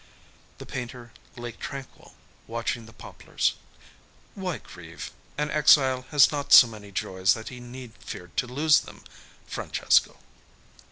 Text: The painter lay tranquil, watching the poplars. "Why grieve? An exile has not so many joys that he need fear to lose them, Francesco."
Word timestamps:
The 0.57 0.65
painter 0.65 1.13
lay 1.37 1.51
tranquil, 1.51 2.15
watching 2.47 2.87
the 2.87 2.91
poplars. 2.91 3.53
"Why 4.33 4.57
grieve? 4.57 5.11
An 5.37 5.51
exile 5.51 6.07
has 6.09 6.31
not 6.31 6.51
so 6.51 6.65
many 6.65 6.91
joys 6.91 7.35
that 7.35 7.49
he 7.49 7.59
need 7.59 7.93
fear 7.99 8.31
to 8.37 8.47
lose 8.47 8.79
them, 8.79 9.03
Francesco." 9.45 10.17